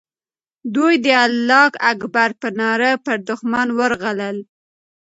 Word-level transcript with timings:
دوی 0.75 0.93
د 1.05 1.07
الله 1.25 1.67
اکبر 1.91 2.29
په 2.41 2.47
ناره 2.59 2.91
پر 3.05 3.17
دښمن 3.29 3.67
ورغلل. 3.79 4.37